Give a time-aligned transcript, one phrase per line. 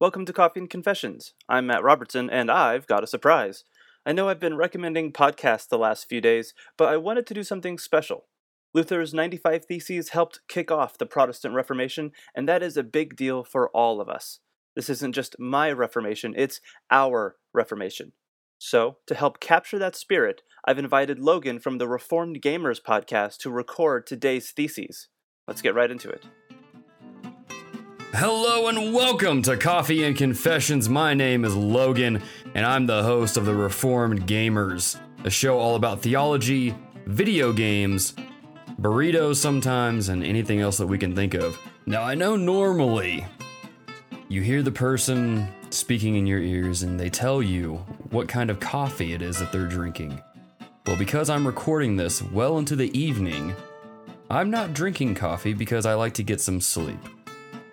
[0.00, 1.34] Welcome to Coffee and Confessions.
[1.46, 3.64] I'm Matt Robertson, and I've got a surprise.
[4.06, 7.42] I know I've been recommending podcasts the last few days, but I wanted to do
[7.42, 8.24] something special.
[8.72, 13.44] Luther's 95 Theses helped kick off the Protestant Reformation, and that is a big deal
[13.44, 14.38] for all of us.
[14.74, 18.12] This isn't just my Reformation, it's our Reformation.
[18.56, 23.50] So, to help capture that spirit, I've invited Logan from the Reformed Gamers podcast to
[23.50, 25.08] record today's theses.
[25.46, 26.24] Let's get right into it.
[28.12, 30.88] Hello and welcome to Coffee and Confessions.
[30.88, 32.20] My name is Logan,
[32.54, 36.74] and I'm the host of the Reformed Gamers, a show all about theology,
[37.06, 38.14] video games,
[38.80, 41.56] burritos sometimes, and anything else that we can think of.
[41.86, 43.24] Now, I know normally
[44.28, 47.76] you hear the person speaking in your ears and they tell you
[48.10, 50.20] what kind of coffee it is that they're drinking.
[50.84, 53.54] Well, because I'm recording this well into the evening,
[54.28, 56.98] I'm not drinking coffee because I like to get some sleep.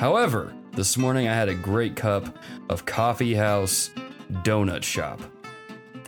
[0.00, 2.38] However, this morning I had a great cup
[2.70, 3.90] of Coffee House
[4.32, 5.20] Donut Shop.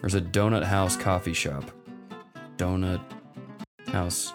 [0.00, 1.70] There's a Donut House coffee shop.
[2.56, 3.03] Donut
[3.89, 4.33] House.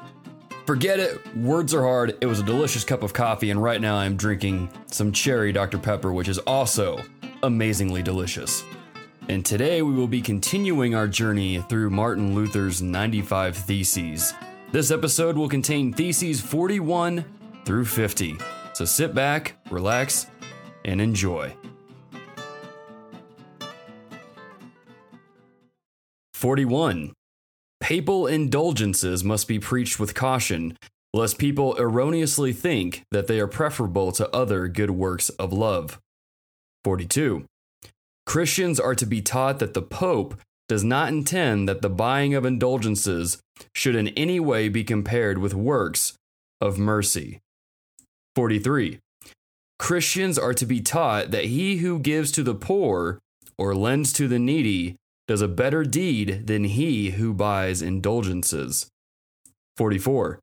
[0.68, 2.16] Forget it, words are hard.
[2.22, 5.80] It was a delicious cup of coffee, and right now I'm drinking some cherry Dr.
[5.80, 7.02] Pepper, which is also
[7.42, 8.64] amazingly delicious.
[9.28, 14.36] And today we will be continuing our journey through Martin Luther's 95 Theses.
[14.72, 17.26] This episode will contain Theses 41
[17.66, 18.38] through 50.
[18.78, 20.28] So sit back, relax,
[20.86, 21.52] and enjoy.
[26.36, 27.11] 41.
[27.80, 30.78] Papal indulgences must be preached with caution,
[31.11, 35.97] lest people erroneously think that they are preferable to other good works of love.
[36.84, 37.45] 42.
[38.28, 42.45] Christians are to be taught that the Pope does not intend that the buying of
[42.45, 43.39] indulgences
[43.73, 46.14] should in any way be compared with works
[46.62, 47.39] of mercy.
[48.38, 49.00] 43.
[49.80, 53.18] Christians are to be taught that he who gives to the poor
[53.58, 54.96] or lends to the needy
[55.28, 58.92] does a better deed than he who buys indulgences.
[59.76, 60.40] 44.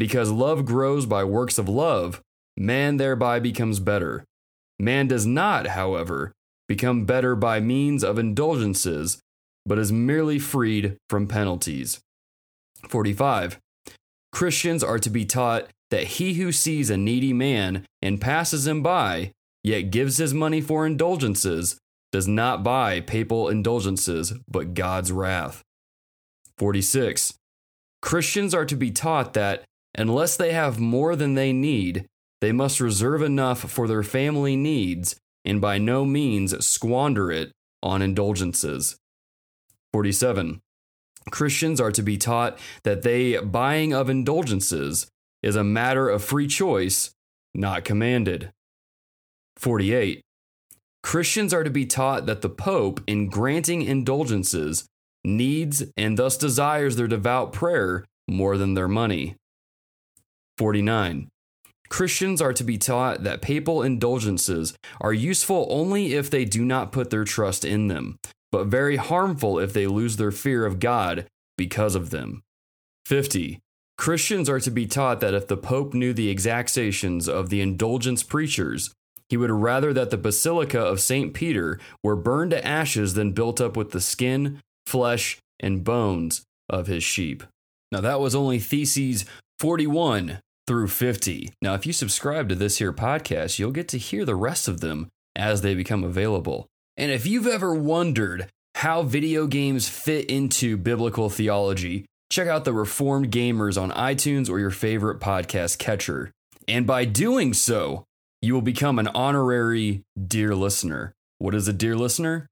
[0.00, 2.20] Because love grows by works of love,
[2.56, 4.24] man thereby becomes better.
[4.80, 6.32] Man does not, however,
[6.66, 9.20] become better by means of indulgences,
[9.64, 12.00] but is merely freed from penalties.
[12.88, 13.60] 45.
[14.32, 18.82] Christians are to be taught that he who sees a needy man and passes him
[18.82, 19.32] by,
[19.62, 21.78] yet gives his money for indulgences,
[22.12, 25.62] does not buy papal indulgences, but God's wrath.
[26.58, 27.34] 46.
[28.00, 29.64] Christians are to be taught that,
[29.96, 32.06] unless they have more than they need,
[32.40, 38.02] they must reserve enough for their family needs and by no means squander it on
[38.02, 38.96] indulgences.
[39.92, 40.60] 47.
[41.30, 45.06] Christians are to be taught that they buying of indulgences
[45.42, 47.10] is a matter of free choice,
[47.54, 48.50] not commanded.
[49.56, 50.20] 48.
[51.02, 54.86] Christians are to be taught that the Pope, in granting indulgences,
[55.24, 59.36] needs and thus desires their devout prayer more than their money.
[60.58, 61.28] 49.
[61.88, 66.92] Christians are to be taught that papal indulgences are useful only if they do not
[66.92, 68.18] put their trust in them,
[68.52, 72.42] but very harmful if they lose their fear of God because of them.
[73.06, 73.60] 50.
[73.98, 78.22] Christians are to be taught that if the Pope knew the exactions of the indulgence
[78.22, 78.94] preachers,
[79.28, 81.34] he would rather that the Basilica of St.
[81.34, 86.86] Peter were burned to ashes than built up with the skin, flesh, and bones of
[86.86, 87.42] his sheep.
[87.90, 89.24] Now, that was only Theses
[89.58, 91.50] 41 through 50.
[91.60, 94.80] Now, if you subscribe to this here podcast, you'll get to hear the rest of
[94.80, 96.66] them as they become available.
[96.96, 102.72] And if you've ever wondered how video games fit into biblical theology, check out the
[102.72, 106.30] Reformed Gamers on iTunes or your favorite podcast catcher.
[106.66, 108.04] And by doing so,
[108.42, 111.14] you will become an honorary dear listener.
[111.38, 112.46] What is a dear listener?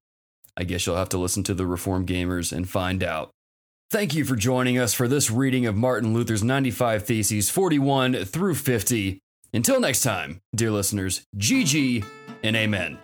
[0.56, 3.30] I guess you'll have to listen to the Reformed Gamers and find out.
[3.90, 8.54] Thank you for joining us for this reading of Martin Luther's 95 Theses 41 through
[8.54, 9.20] 50.
[9.52, 12.04] Until next time, dear listeners, GG
[12.42, 12.98] and Amen.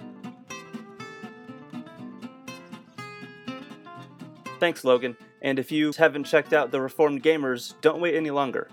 [4.62, 5.16] Thanks, Logan.
[5.40, 8.68] And if you haven't checked out the Reformed Gamers, don't wait any longer.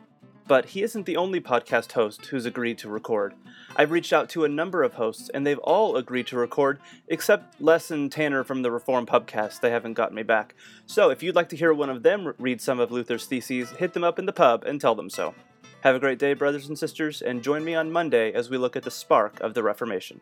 [0.47, 3.33] But he isn't the only podcast host who's agreed to record.
[3.75, 7.59] I've reached out to a number of hosts, and they've all agreed to record, except
[7.59, 9.61] Les and Tanner from the Reform Pubcast.
[9.61, 10.53] They haven't gotten me back.
[10.85, 13.93] So if you'd like to hear one of them read some of Luther's theses, hit
[13.93, 15.33] them up in the pub and tell them so.
[15.81, 18.75] Have a great day, brothers and sisters, and join me on Monday as we look
[18.75, 20.21] at the spark of the Reformation.